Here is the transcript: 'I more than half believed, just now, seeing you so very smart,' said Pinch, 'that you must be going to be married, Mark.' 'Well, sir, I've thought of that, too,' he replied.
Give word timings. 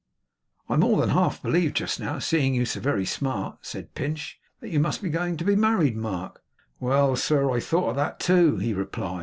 'I 0.67 0.77
more 0.77 0.99
than 0.99 1.09
half 1.11 1.43
believed, 1.43 1.75
just 1.75 1.99
now, 1.99 2.17
seeing 2.17 2.55
you 2.55 2.65
so 2.65 2.79
very 2.79 3.05
smart,' 3.05 3.59
said 3.61 3.93
Pinch, 3.93 4.39
'that 4.59 4.69
you 4.71 4.79
must 4.79 5.03
be 5.03 5.11
going 5.11 5.37
to 5.37 5.43
be 5.45 5.55
married, 5.55 5.95
Mark.' 5.95 6.41
'Well, 6.79 7.15
sir, 7.15 7.51
I've 7.51 7.65
thought 7.65 7.91
of 7.91 7.95
that, 7.97 8.19
too,' 8.19 8.57
he 8.57 8.73
replied. 8.73 9.19